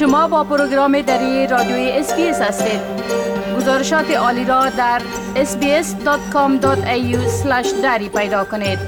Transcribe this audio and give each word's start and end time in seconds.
شما 0.00 0.28
با 0.28 0.44
پروگرام 0.44 1.00
دری 1.00 1.46
رادیوی 1.46 1.90
SBS 1.90 2.40
هستید. 2.40 2.80
گزارشات 3.56 4.10
عالی 4.10 4.44
را 4.44 4.70
در 4.70 5.02
sbs.com.au 5.34 7.16
دری 7.82 8.08
پیدا 8.08 8.44
کنید. 8.44 8.78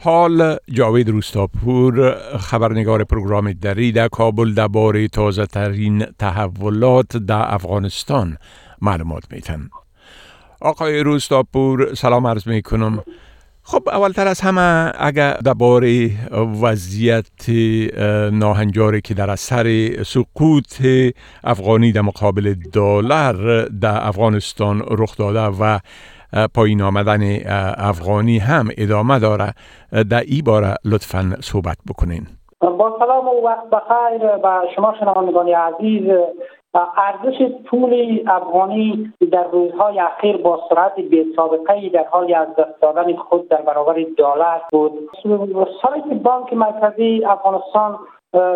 حال 0.00 0.56
جاوید 0.72 1.08
روستاپور 1.08 2.16
خبرنگار 2.38 3.04
پروگرام 3.04 3.52
دری 3.52 3.92
در 3.92 4.08
کابل 4.08 4.54
درباره 4.54 5.08
تازه 5.08 5.46
ترین 5.46 6.06
تحولات 6.18 7.16
در 7.16 7.54
افغانستان 7.54 8.36
معلومات 8.82 9.24
میتن 9.32 9.68
آقای 10.60 11.00
روستاپور 11.00 11.94
سلام 11.94 12.26
عرض 12.26 12.46
می 12.48 12.62
کنم 12.62 13.02
خب 13.72 13.88
اولتر 13.88 14.28
از 14.28 14.40
همه 14.40 14.92
اگر 14.98 15.32
درباره 15.32 16.10
وضعیت 16.62 17.48
ناهنجاری 18.32 19.00
که 19.00 19.14
در 19.14 19.30
اثر 19.30 19.66
سقوط 20.02 20.82
افغانی 21.44 21.92
در 21.92 22.00
مقابل 22.00 22.54
دلار 22.72 23.64
در 23.64 24.06
افغانستان 24.08 24.82
رخ 24.90 25.16
داده 25.16 25.40
و 25.40 25.78
پایین 26.54 26.82
آمدن 26.82 27.20
افغانی 27.76 28.38
هم 28.38 28.68
ادامه 28.78 29.18
داره 29.18 29.54
در 30.10 30.22
ای 30.26 30.42
باره 30.42 30.74
لطفا 30.84 31.36
صحبت 31.40 31.76
بکنین. 31.88 32.26
با 32.60 32.96
سلام 32.98 33.26
و 33.26 33.46
وقت 33.46 33.70
بخیر. 33.70 34.26
و 34.44 34.62
شما 34.76 34.94
شنوندگان 35.00 35.48
عزیز 35.48 36.10
ارزش 36.74 37.42
پول 37.64 38.22
افغانی 38.26 39.12
در 39.32 39.44
روزهای 39.44 40.00
اخیر 40.00 40.36
با 40.36 40.60
سرعت 40.68 40.94
بی 40.94 41.32
سابقه 41.36 41.88
در 41.88 42.04
حال 42.10 42.34
از 42.34 42.48
دست 42.56 42.80
دادن 42.80 43.16
خود 43.16 43.48
در 43.48 43.62
برابر 43.62 44.06
دلار 44.16 44.62
بود. 44.72 45.10
سایت 45.82 46.04
بانک 46.04 46.52
مرکزی 46.52 47.24
افغانستان 47.24 47.98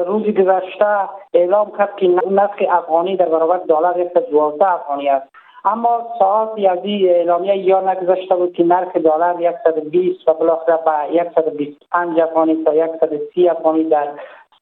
روزی 0.06 0.32
گذشته 0.32 1.08
اعلام 1.34 1.72
کرد 1.78 1.96
که 1.96 2.08
نرخ 2.30 2.62
افغانی 2.70 3.16
در 3.16 3.28
برابر 3.28 3.58
دلار 3.58 4.10
112 4.14 4.72
افغانی 4.72 5.08
است. 5.08 5.26
اما 5.64 6.06
ساعتی 6.18 6.66
از 6.66 6.78
این 6.82 7.08
اعلامیه 7.08 7.56
یا 7.56 7.92
نگذاشته 7.92 8.34
بود 8.34 8.52
که 8.52 8.64
نرخ 8.64 8.96
دلار 8.96 9.54
120 9.64 10.28
و 10.28 10.34
بالاخره 10.34 10.78
به 10.84 11.30
125 11.34 12.20
افغانی 12.20 12.64
تا 12.64 12.72
130 13.00 13.48
افغانی 13.48 13.84
در 13.84 14.08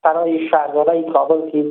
سرای 0.02 0.48
شهرداری 0.48 1.12
کابل 1.12 1.50
که 1.50 1.64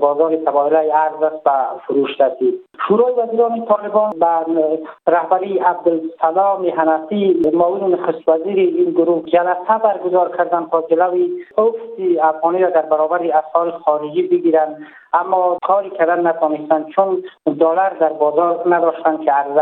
بازار 0.00 0.36
تبادله 0.36 0.94
ارز 0.94 1.22
است 1.22 1.46
و 1.46 1.50
فروش 1.86 2.20
رسید 2.20 2.60
شورای 2.88 3.12
وزیران 3.12 3.64
طالبان 3.64 4.10
به 4.10 5.12
رهبری 5.12 5.58
عبدالسلام 5.58 6.66
حنفی 6.76 7.42
معاون 7.52 7.94
نخست 7.94 8.28
وزیر 8.28 8.58
این 8.58 8.90
گروه 8.90 9.22
جلسه 9.30 9.78
برگزار 9.84 10.36
کردن 10.36 10.66
تا 10.70 10.84
جلوی 10.90 11.28
افت 11.58 12.22
افغانی 12.22 12.58
را 12.58 12.70
در 12.70 12.82
برابر 12.82 13.22
اسعار 13.22 13.70
خارجی 13.70 14.22
بگیرند. 14.22 14.86
اما 15.12 15.58
کاری 15.62 15.90
کردن 15.90 16.26
نتانستند 16.26 16.88
چون 16.88 17.22
دلار 17.46 17.96
در 18.00 18.12
بازار 18.12 18.74
نداشتند 18.74 19.24
که 19.24 19.32
عرضه 19.32 19.60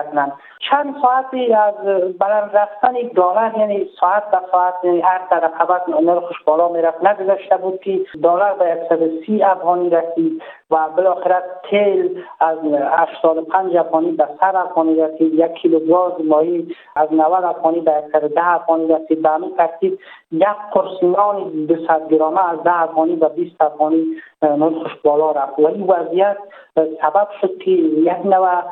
چند 0.71 0.95
ساعتی 1.03 1.53
از 1.53 1.75
بلند 2.19 2.57
رفتن 2.57 2.93
دلار 3.15 3.55
یعنی 3.59 3.89
ساعت 4.01 4.31
به 4.31 4.39
ساعت 4.53 4.75
یعنی 4.83 5.01
هر 5.01 5.21
رقبت 5.31 5.89
نرخش 5.89 6.43
بالا 6.45 6.69
می‌رفت. 6.69 7.05
نگذاشته 7.05 7.57
بود 7.57 7.81
که 7.81 8.01
دلار 8.23 8.55
به 8.55 8.87
130 8.89 9.43
افغانی 9.43 9.91
رسید. 9.91 10.43
و 10.71 10.89
بالاخره 10.97 11.43
تیل 11.71 12.23
از 12.41 12.59
85 12.93 13.77
افغانی 13.77 14.13
به 14.13 14.29
100 14.41 14.57
افغانی 14.57 14.95
رسید 14.95 15.35
یک 15.35 15.53
کیلو 15.53 15.81
گاز 15.81 16.13
ماهی 16.25 16.67
از 16.97 17.09
90 17.13 17.45
افغانی 17.45 17.81
به 17.81 18.05
110 18.13 18.49
افغانی 18.49 18.89
رسید. 18.89 19.23
به 19.23 19.29
همین 19.29 19.57
ترتیب 19.57 19.99
یک 20.33 20.49
قرص 20.73 21.03
نان 21.03 21.67
200 21.67 22.09
گرمه 22.11 22.51
از 22.51 22.63
10 22.65 22.83
افغانی 22.83 23.17
و 23.17 23.29
20 23.29 23.63
افغانی 23.63 24.07
نرخش 24.43 24.91
بالا 25.05 25.31
رفت. 25.31 25.59
و 25.59 25.67
این 25.67 25.83
وضعیت 25.83 26.37
سبب 26.77 27.29
شد 27.41 27.59
که 27.59 27.71
یک 27.71 28.27
نوع 28.27 28.63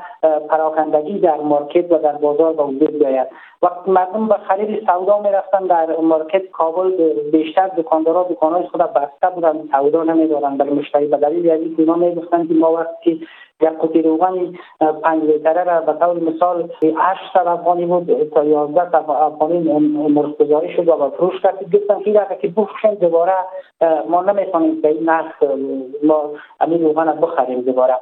پراکندگی 0.48 1.18
در 1.18 1.36
مارکت 1.36 1.92
و 1.92 1.98
در 1.98 2.12
بازار 2.12 2.52
به 2.52 2.62
وجود 2.62 2.98
بیاید. 2.98 3.28
وقتی 3.62 3.90
مردم 3.90 4.28
به 4.28 4.34
خرید 4.34 4.86
سودا 4.86 5.18
می 5.18 5.28
رفتن 5.28 5.66
در 5.66 5.96
مارکت 5.96 6.50
کابل 6.50 7.12
بیشتر 7.32 7.68
دکاندارا 7.68 8.22
دکانهای 8.22 8.66
خود 8.66 8.80
بسته 8.80 9.30
بودن 9.34 9.68
سودا 9.72 10.02
نمیدارن 10.02 10.56
برای 10.56 10.72
مشتری 10.72 11.06
به 11.06 11.16
دلیل 11.16 11.50
اینکه 11.50 11.85
اینا 11.86 12.06
می‌گفتن 12.06 12.47
که 12.47 12.54
ما 12.54 12.72
وقتی 12.72 13.26
یک 13.60 13.69
قطعه 13.69 14.02
روغن 14.02 14.54
پنج 15.02 15.24
لیتره 15.24 15.64
را 15.64 15.80
به 15.80 15.92
طور 15.92 16.20
مثال 16.20 16.72
هشت 16.82 17.36
افغانی 17.36 17.86
بود 17.86 18.30
تا 18.34 18.44
یازده 18.44 19.10
افغانی 19.10 19.58
مرخگذاری 20.08 20.76
شد 20.76 20.88
و 20.88 20.97
به 20.97 21.16
فروش 21.16 21.44
رسید. 21.44 21.76
گفتن 21.76 22.02
که 22.02 22.10
اگر 22.10 22.34
که 22.41 22.48
بفروشیم 22.48 22.94
دوباره 22.94 23.34
ما 24.08 24.22
نمی‌تونیم 24.22 24.80
به 24.80 24.88
این 24.88 25.10
نرخ 25.10 25.42
ما 26.02 26.30
همین 26.60 26.82
روغن 26.82 27.20
بخریم 27.20 27.60
دوباره. 27.60 27.94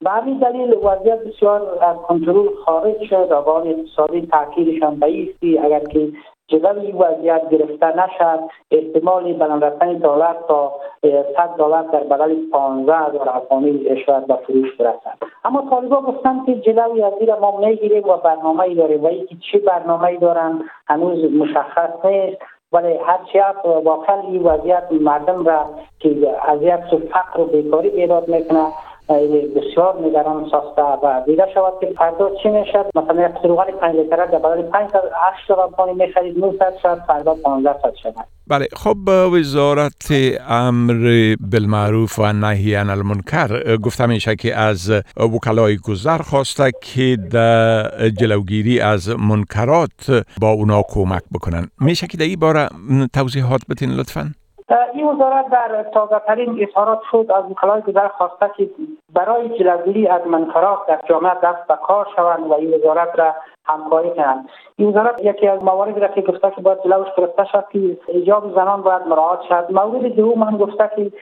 به 0.00 0.10
همین 0.10 0.38
دلیل 0.38 0.74
وضعیت 0.74 1.24
بسیار 1.24 1.78
از 1.80 1.96
کنترل 1.96 2.48
خارج 2.64 3.02
شد. 3.02 3.32
آقای 3.32 3.70
اقتصادی 3.70 4.26
تاکیدشان 4.26 4.98
بایستی 4.98 5.58
اگر 5.58 5.80
که 5.80 6.08
جلوی 6.48 6.86
این 6.86 6.96
وضعیت 6.96 7.50
گرفته 7.50 7.86
نشد. 7.86 8.40
احتمالی 8.70 9.32
بلند 9.32 9.64
رفتن 9.64 9.92
دلار 9.92 10.36
تا 10.48 10.72
100 11.02 11.48
دلار 11.58 11.82
در 11.82 12.00
بغل 12.00 12.34
15 12.52 12.96
هزار 12.96 13.28
افغانی 13.28 14.04
شاید 14.06 14.26
به 14.26 14.34
فروش 14.34 14.76
برسد. 14.76 15.18
اما 15.44 15.64
طالبا 15.70 16.00
گفتند 16.00 16.46
که 16.46 16.54
جلوی 16.54 17.02
از 17.02 17.12
ما 17.40 17.56
می‌گیریم 17.56 18.08
و 18.08 18.16
برنامه 18.16 18.60
ای 18.60 18.74
داریم 18.74 19.04
و 19.04 19.06
اینکه 19.06 19.36
چه 19.52 19.58
برنامه 19.58 20.04
ای 20.04 20.16
دارن؟ 20.16 20.62
هنوز 20.86 21.32
مشخص 21.32 22.04
نیست. 22.04 22.36
ولی 22.72 22.94
هرچی 22.96 23.38
واقعا 23.64 24.20
این 24.20 24.42
وضعیت 24.42 24.84
مردم 24.90 25.44
را 25.44 25.64
که 25.98 26.34
اذیت 26.48 26.92
و 26.92 26.98
فقر 26.98 27.40
و 27.40 27.44
بیکاری 27.44 27.88
ایجاد 27.88 28.28
می‌کنه. 28.28 28.66
بسیار 29.08 30.06
نگران 30.06 30.48
ساسته 30.50 30.82
و 30.82 31.22
دیده 31.26 31.46
شود 31.54 31.72
که 31.80 31.92
فردا 31.98 32.30
چی 32.42 32.48
می‌شد 32.48 32.86
مثلا 32.94 33.28
یک 33.28 33.34
سروغن 33.42 33.64
5 33.80 33.96
لیتره 33.96 34.26
در 34.26 34.38
بدل 34.38 34.62
5 34.62 34.90
تا 34.90 34.98
8 34.98 35.48
تا 35.48 35.64
افغانی 35.64 35.92
می‌خرید 35.92 36.38
900 36.38 36.76
شد 36.82 36.98
فردا 37.06 37.32
1500 37.32 37.94
شود. 38.02 38.26
بله 38.48 38.68
خب 38.76 39.08
وزارت 39.08 40.12
امر 40.48 41.34
بالمعروف 41.52 42.18
و 42.18 42.32
نهی 42.32 42.74
عن 42.74 42.90
المنکر 42.90 43.76
گفته 43.76 44.06
میشه 44.06 44.36
که 44.36 44.56
از 44.56 44.92
وکلای 45.16 45.76
گذر 45.76 46.18
خواسته 46.18 46.70
که 46.80 47.18
در 47.30 48.08
جلوگیری 48.08 48.80
از 48.80 49.08
منکرات 49.08 50.24
با 50.40 50.50
اونا 50.50 50.82
کمک 50.88 51.22
بکنن. 51.34 51.68
میشه 51.80 52.06
که 52.06 52.16
در 52.16 52.24
این 52.24 52.38
باره 52.38 52.68
توضیحات 53.12 53.60
بتین 53.68 53.90
لطفاً؟ 53.90 54.30
این 54.68 55.06
وزارت 55.08 55.48
در 55.48 55.82
تازه 55.82 56.18
ترین 56.26 56.62
اظهارات 56.68 57.00
شد 57.10 57.30
از 57.34 57.50
وکلای 57.50 57.80
گذر 57.80 58.08
خواسته 58.08 58.50
که 58.56 58.70
برای 59.12 59.58
جلوگیری 59.58 60.08
از 60.08 60.26
منکرات 60.26 60.86
در 60.86 61.00
جامعه 61.08 61.34
دست 61.34 61.66
به 61.68 61.76
کار 61.86 62.08
شوند 62.16 62.46
و 62.46 62.52
این 62.52 62.74
وزارت 62.74 63.18
را 63.18 63.34
همکاری 63.64 64.10
کنند. 64.10 64.48
این 64.76 64.88
وزارت 64.88 65.24
یکی 65.24 65.48
از 65.48 65.62
مواردی 65.62 66.00
را 66.00 66.08
که 66.08 66.20
گفته 66.20 66.50
که 66.50 66.60
باید 66.60 66.82
جلوش 66.84 67.08
گرفته 67.16 67.44
شد 67.44 67.64
که 67.72 67.98
ایجاب 68.08 68.54
زنان 68.54 68.82
باید 68.82 69.02
مراعات 69.06 69.42
شد 69.42 69.66
مورد 69.70 70.06
دوم 70.06 70.42
هم 70.42 70.58
گفته 70.58 70.90
که 70.96 71.12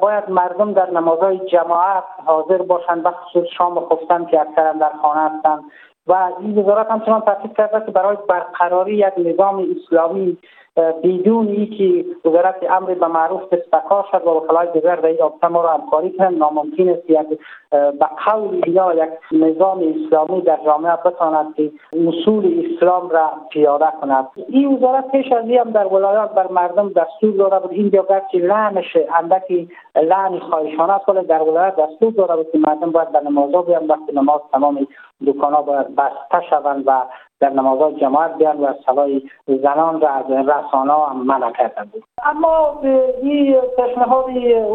باید 0.00 0.30
مردم 0.30 0.72
در 0.72 0.90
نمازهای 0.90 1.38
جماعت 1.38 2.04
حاضر 2.26 2.62
باشند 2.62 3.02
بخصوص 3.02 3.44
شام 3.58 3.80
خفتن 3.80 4.24
که 4.24 4.40
اکثرا 4.40 4.72
در 4.72 4.92
خانه 5.02 5.20
هستند. 5.20 5.64
و 6.06 6.30
این 6.40 6.58
وزارت 6.58 6.90
همچنان 6.90 7.20
تاکید 7.20 7.56
کرده 7.56 7.86
که 7.86 7.92
برای 7.92 8.16
برقراری 8.28 8.96
یک 8.96 9.12
نظام 9.18 9.66
اسلامی 9.76 10.38
بدون 10.76 11.48
اینکه 11.48 12.04
وزارت 12.24 12.56
امر 12.70 12.94
به 12.94 13.06
معروف 13.06 13.52
دستکار 13.52 14.06
شد 14.10 14.26
و 14.26 14.30
وکلای 14.30 14.68
دیگر 14.72 14.96
در 14.96 15.06
این 15.06 15.18
رابطه 15.18 15.48
ما 15.48 15.62
را 15.62 15.72
همکاری 15.72 16.12
کنند 16.12 16.38
ناممکن 16.38 16.88
است 16.88 17.10
یک 17.10 17.38
به 17.70 18.06
قول 18.26 18.68
یا 18.68 18.94
یک 18.94 19.10
نظام 19.32 19.94
اسلامی 19.94 20.40
در 20.40 20.58
جامعه 20.64 20.96
بتواند 20.96 21.54
که 21.54 21.70
اصول 22.08 22.64
اسلام 22.64 23.08
را 23.08 23.30
پیاده 23.50 23.86
کند. 24.00 24.26
این 24.48 24.74
وزارت 24.74 25.10
پیش 25.10 25.32
از 25.32 25.44
هم 25.44 25.70
در 25.70 25.86
ولایات 25.86 26.34
بر 26.34 26.46
مردم 26.48 26.88
دستور 26.88 27.36
داده 27.36 27.58
بود. 27.58 27.72
اینجا 27.72 28.06
گرچه 28.08 28.38
لعنش 28.38 28.96
اندکی 29.18 29.68
لعن 29.96 30.38
خواهشانه 30.38 30.92
است 30.92 31.08
ولی 31.08 31.26
در 31.26 31.42
ولایت 31.42 31.76
دستور 31.76 32.12
داده 32.12 32.36
بود 32.36 32.52
که 32.52 32.58
مردم 32.58 32.90
باید 32.90 33.12
به 33.12 33.20
نمازها 33.20 33.62
بیان 33.62 33.86
وقتی 33.86 34.12
نماز 34.12 34.40
تمام 34.52 34.86
دکانها 35.26 35.62
باید 35.62 35.96
بسته 35.96 36.46
شوند 36.50 36.82
و 36.86 37.02
در 37.40 37.50
نمازهای 37.50 38.00
جماعت 38.00 38.38
بیان 38.38 38.60
و 38.60 38.72
سوای 38.86 39.22
زنان 39.46 40.00
را 40.00 40.08
از 40.08 40.30
رسانه 40.30 40.92
هم 40.92 41.16
منع 41.16 41.52
کرده 41.52 41.84
بود. 41.84 42.04
اما 42.24 42.80
این 43.22 43.60
پیشنهاد 43.60 44.24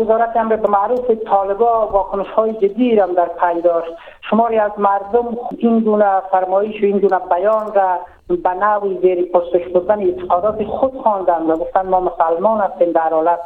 وزارت 0.01 0.37
امر 0.37 0.55
به 0.55 0.67
معروف 0.67 1.11
طالبا 1.11 1.87
واکنش 1.87 2.27
های 2.27 2.53
جدی 2.53 2.99
هم 2.99 3.13
در 3.13 3.29
پی 3.29 3.61
داشت. 3.61 3.91
شماری 4.29 4.57
از 4.57 4.71
مردم 4.77 5.37
این 5.57 5.79
گونه 5.79 6.19
فرمایش 6.31 6.83
و 6.83 6.85
این 6.85 6.99
گونه 6.99 7.19
بیان 7.19 7.73
را 7.73 7.99
به 8.35 8.49
نوعی 8.49 8.97
زیر 9.01 9.31
پرسش 9.31 9.67
بودن 9.73 9.99
اعتقادات 9.99 10.63
خود 10.63 10.93
خواندن 11.01 11.41
و 11.41 11.57
گفتن 11.57 11.87
ما 11.87 11.99
مسلمان 11.99 12.61
هستیم 12.61 12.91
در 12.91 13.09
حالت 13.09 13.39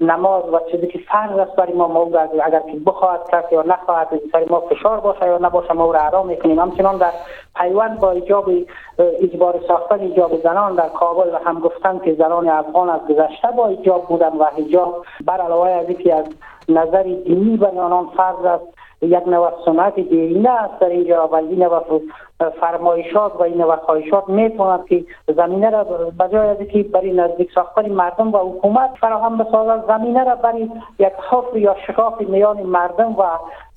نماز 0.00 0.42
و 0.52 0.60
چیزی 0.70 0.86
که 0.86 0.98
فرض 0.98 1.38
است 1.38 1.56
برای 1.56 1.72
ما 1.72 1.88
ما 1.88 2.10
اگر 2.44 2.60
که 2.60 2.78
بخواهد 2.86 3.20
کرد 3.30 3.52
یا 3.52 3.62
نخواهد 3.62 4.08
سر 4.32 4.44
ما 4.50 4.60
فشار 4.60 5.00
باشه 5.00 5.26
یا 5.26 5.38
نباشه 5.38 5.72
ما 5.72 5.84
او 5.84 5.92
را 5.92 6.00
اعرام 6.00 6.26
می‌کنیم. 6.26 6.58
همچنان 6.58 6.96
در 6.96 7.12
پیوند 7.56 8.00
با 8.00 8.10
ایجاب 8.10 8.50
اجبار 8.98 9.60
ساختن 9.68 10.00
ایجاب 10.00 10.42
زنان 10.42 10.74
در 10.74 10.88
کابل 10.88 11.34
و 11.34 11.38
هم 11.44 11.60
گفتن 11.60 11.98
که 11.98 12.14
زنان 12.14 12.48
افغان 12.48 12.90
از 12.90 13.00
گذشته 13.08 13.48
با 13.56 13.66
ایجاب 13.66 14.06
بودن 14.08 14.32
و 14.32 14.44
حجاب. 14.44 15.04
بر 15.24 15.40
علاوه 15.40 15.70
از 15.70 15.88
اینکه 15.88 16.14
از 16.14 16.26
نظر 16.68 17.02
دینی 17.02 17.56
برای 17.56 17.78
آنان 17.78 18.06
فرض 18.16 18.44
است 18.44 18.64
یک 19.02 19.28
نوع 19.28 19.52
سنت 19.64 19.94
دیرینه 19.94 20.50
است. 20.50 20.78
در 20.80 20.88
اینجا 20.88 21.28
و 21.28 21.34
این 21.34 21.62
نوع 21.62 22.02
فرمایشات 22.60 23.36
و 23.36 23.42
این 23.42 23.58
نوع 23.58 23.76
خواهشات 23.76 24.28
می‌توند 24.28 24.86
که 24.86 25.04
زمینه 25.36 25.70
را 25.70 25.84
بجای 26.20 26.48
از 26.48 26.58
که 26.58 26.82
برای 26.82 27.12
نزدیک 27.12 27.52
ساختن 27.54 27.92
مردم 27.92 28.34
و 28.34 28.38
حکومت 28.38 28.90
فراهم 29.00 29.38
بسازد 29.38 29.84
زمینه 29.86 30.24
را 30.24 30.34
برای 30.34 30.70
یک 30.98 31.12
حفر 31.30 31.56
یا 31.56 31.76
شکاف 31.86 32.20
میان 32.20 32.62
مردم 32.62 33.12
و 33.12 33.22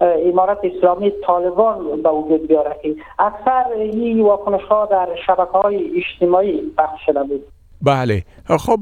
امارت 0.01 0.59
اسلامی 0.63 1.11
طالبان 1.11 2.01
به 2.01 2.09
وجود 2.09 2.47
بیاره 2.47 2.75
که 2.81 2.95
اکثر 3.19 3.71
این 3.71 4.21
واکنش 4.21 4.63
ها 4.63 4.85
در 4.85 5.07
شبکه 5.27 5.57
های 5.57 5.91
اجتماعی 5.97 6.71
پخش 6.77 7.05
شده 7.05 7.23
بود. 7.23 7.54
بله. 7.85 8.23
خب 8.59 8.79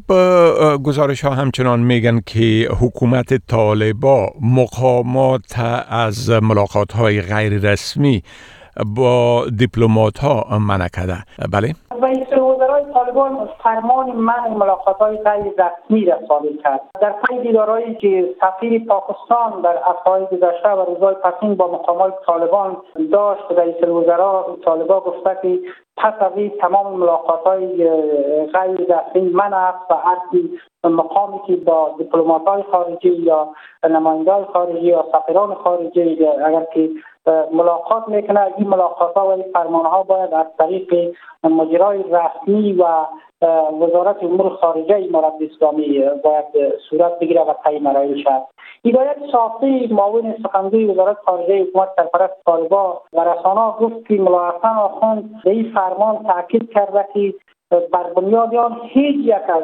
گزارش 0.83 1.25
ها 1.25 1.31
همچنان 1.31 1.79
میگن 1.79 2.19
که 2.25 2.67
حکومت 2.81 3.47
طالبا 3.47 4.27
مقامات 4.41 5.59
از 5.89 6.29
ملاقات 6.29 6.91
های 6.91 7.21
غیر 7.21 7.71
رسمی 7.71 8.23
با 8.95 9.45
دیپلمات 9.59 10.19
ها 10.19 10.57
منع 10.59 10.87
کرده 10.87 11.17
بله. 11.51 11.73
طالبان 12.93 13.49
فرمان 13.63 14.11
من 14.11 14.53
ملاقات 14.59 14.97
های 14.97 15.17
غیر 15.17 15.53
رسمی 15.57 16.05
را 16.05 16.19
صادر 16.27 16.49
کرد. 16.63 16.81
در 17.01 17.13
پی 17.27 17.39
دیدارهایی 17.39 17.95
که 17.95 18.35
سفیر 18.41 18.85
پاکستان 18.85 19.61
در 19.61 19.77
افهای 19.85 20.25
گذشته 20.25 20.69
و 20.69 20.85
روزهای 20.85 21.15
پسین 21.15 21.55
با 21.55 21.71
مقامات 21.71 22.13
طالبان 22.25 22.77
داشت 23.11 23.43
رئیس 23.57 23.75
الوزرا 23.83 24.57
طالبان 24.65 24.99
گفته 24.99 25.37
که 25.41 25.59
پس 25.97 26.13
از 26.21 26.31
این 26.35 26.49
تمام 26.61 26.99
ملاقات 26.99 27.43
های 27.43 27.89
غیر 28.53 28.95
رسمی 28.95 29.29
من 29.29 29.53
است 29.53 29.91
و 29.91 29.93
هر 29.93 30.17
مقامی 30.83 31.39
که 31.47 31.55
با 31.55 31.95
دیپلمات 31.97 32.45
های 32.47 32.63
خارجی 32.71 33.09
یا 33.09 33.47
نماینده 33.89 34.45
خارجی 34.53 34.85
یا 34.85 35.05
سفیران 35.11 35.53
خارجی 35.53 36.25
اگر 36.25 36.65
که 36.73 36.89
ملاقات 37.53 38.07
می‌کنه 38.07 38.53
این 38.57 38.67
ملاقات 38.67 39.17
ها 39.17 39.27
و 39.27 39.29
این 39.29 39.45
فرمان 39.53 39.85
ها 39.85 40.03
باید 40.03 40.33
از 40.33 40.45
طریق 40.57 41.13
مجرای 41.43 42.03
رسمی 42.03 42.73
و 42.73 43.05
وزارت 43.81 44.23
امور 44.23 44.49
خارجه 44.49 45.07
امارت 45.09 45.33
اسلامی 45.41 45.99
باید 46.23 46.45
صورت 46.89 47.19
بگیره 47.19 47.41
و 47.41 47.53
طی 47.65 47.79
مراحل 47.79 48.23
شد 48.23 48.41
هدایت 48.85 49.17
صافی 49.31 49.87
معاون 49.87 50.35
سخنگوی 50.43 50.85
وزارت 50.85 51.17
خارجه 51.25 51.61
حکومت 51.61 51.89
سرپرست 51.95 52.33
طالبا 52.45 53.01
و 53.13 53.21
رسانه 53.21 53.71
گفت 53.71 54.07
که 54.07 54.13
ملاحسن 54.13 54.67
آخوند 54.67 55.41
به 55.43 55.51
این 55.51 55.71
فرمان 55.73 56.23
تاکید 56.23 56.71
کرده 56.71 57.07
که 57.13 57.33
بر 57.79 58.13
بنیاد 58.15 58.49
هیچ 58.83 59.15
یک 59.25 59.49
از 59.49 59.63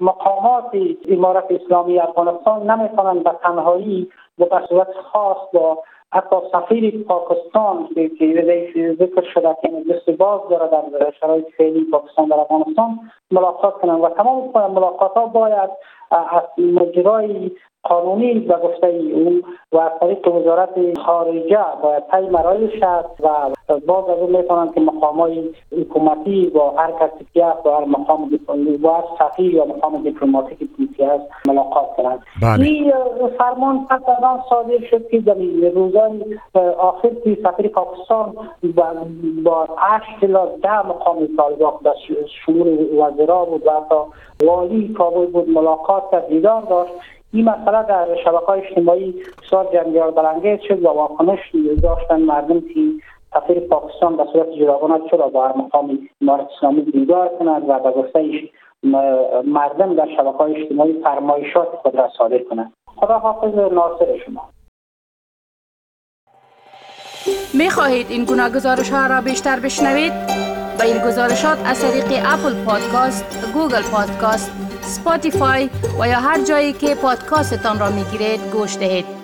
مقامات 0.00 0.70
امارت 1.08 1.44
اسلامی 1.50 1.98
افغانستان 1.98 2.70
نمی‌توانند 2.70 3.24
به 3.24 3.30
تنهایی 3.42 4.08
و 4.38 4.44
به 4.44 4.66
صورت 4.68 4.88
خاص 5.12 5.36
با 5.52 5.78
حتی 6.12 6.36
سفیر 6.52 7.04
پاکستان 7.04 7.88
که 8.18 8.96
ذکر 8.98 9.22
شده 9.34 9.56
که 9.62 9.68
دست 9.90 10.10
باز 10.10 10.40
داره 10.50 10.70
در 10.70 11.10
شرایط 11.20 11.46
فعلی 11.58 11.84
پاکستان 11.84 12.28
در 12.28 12.40
افغانستان 12.40 12.98
ملاقات 13.30 13.74
کنند 13.74 14.04
و 14.04 14.08
تمام 14.08 14.50
ملاقات 14.54 15.12
ها 15.12 15.26
باید 15.26 15.70
از 16.10 16.42
مجرای 16.58 17.50
قانونی 17.84 18.34
به 18.34 18.54
گفته 18.54 18.86
او 19.14 19.40
و 19.72 19.78
از 19.78 19.90
طریق 20.00 20.28
وزارت 20.28 20.98
خارجه 21.06 21.64
باید 21.82 22.02
طی 22.10 22.28
مراحل 22.28 22.68
شد 22.68 23.04
و 23.20 23.28
باز 23.86 24.08
از 24.08 24.18
اون 24.18 24.36
می‌تونن 24.36 24.72
که 24.72 24.80
مقام 24.80 25.20
های 25.20 25.50
حکومتی 25.80 26.50
با 26.54 26.70
هر 26.70 26.92
کسی 26.92 27.26
که 27.34 27.44
هست 27.44 27.62
با 27.62 27.78
هر 27.78 27.84
مقام 27.84 28.40
با 28.82 28.96
هر 28.96 29.04
سفیر 29.18 29.54
یا 29.54 29.64
مقام 29.64 30.02
دیپلماتیک 30.02 30.58
که 30.96 31.06
هست 31.06 31.24
ملاقات 31.48 31.96
کنند 31.96 32.20
بله. 32.42 32.64
این 32.64 32.92
فرمان 33.38 33.86
پس 33.90 34.00
از 34.08 34.24
آن 34.24 34.40
صادر 34.50 34.86
شد 34.90 35.08
که 35.08 35.20
در 35.20 35.34
روزهای 35.74 36.38
آخر 36.78 37.10
که 37.24 37.38
سفیر 37.42 37.68
پاکستان 37.68 38.34
با 39.44 39.68
هشت 39.78 40.24
الا 40.24 40.46
ده 40.46 40.86
مقام 40.86 41.28
طالبان 41.36 41.74
در 41.84 41.94
شمول 42.46 42.98
وزرا 42.98 43.44
بود 43.44 43.66
و 43.66 43.70
حتی 43.70 43.94
والی 44.46 44.94
کابل 44.98 45.26
بود 45.26 45.48
ملاقات 45.48 46.10
کرد 46.10 46.28
دیدار 46.28 46.62
داشت 46.62 46.92
این 47.32 47.44
مسئله 47.44 47.82
در 47.82 48.16
شبکه 48.24 48.46
های 48.46 48.60
اجتماعی 48.66 49.14
بسیار 49.42 49.68
جنجال 49.72 50.10
برانگیز 50.10 50.58
شد 50.68 50.84
و 50.84 50.88
واکنش 50.88 51.38
داشتن 51.82 52.20
مردم 52.20 52.60
که 52.60 52.80
سفیر 53.34 53.60
پاکستان 53.60 54.16
به 54.16 54.26
صورت 54.32 54.50
جداگانه 54.50 55.10
چرا 55.10 55.28
با 55.28 55.48
هر 55.48 55.56
مقام 55.56 56.08
امارت 56.22 56.48
اسلامی 56.56 56.82
دیدار 56.82 57.28
کنند 57.38 57.68
و 57.68 57.78
به 57.78 57.90
گفته 57.90 58.48
مردم 59.44 59.94
در 59.94 60.08
شبکه 60.16 60.38
های 60.38 60.62
اجتماعی 60.62 61.02
فرمایشات 61.02 61.68
خود 61.68 61.94
را 61.94 62.10
صادر 62.18 62.38
کنند 62.38 62.72
خدا 62.86 63.18
حافظ 63.18 63.54
ناصر 63.54 64.18
شما 64.26 64.48
می 67.54 67.70
خواهید 67.70 68.06
این 68.10 68.24
گونه 68.24 68.50
گزارش 68.50 68.90
ها 68.90 69.06
را 69.06 69.20
بیشتر 69.20 69.60
بشنوید؟ 69.60 70.12
به 70.78 70.84
این 70.84 70.98
گزارشات 71.06 71.58
از 71.66 71.82
طریق 71.82 72.22
Apple 72.26 72.64
Podcast، 72.66 73.52
Google 73.54 73.82
Podcast، 73.92 74.61
Spotify 74.92 75.70
و 76.00 76.08
یا 76.08 76.20
هر 76.20 76.44
جایی 76.44 76.72
که 76.72 76.94
پادکاستتان 76.94 77.78
را 77.78 77.90
می 77.90 78.04
گیرید 78.04 78.40
گوش 78.52 78.76
دهید. 78.76 79.21